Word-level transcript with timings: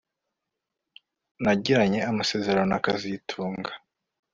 Nagiranye 1.43 1.99
amasezerano 2.09 2.67
na 2.71 2.83
kazitunga 2.85 3.71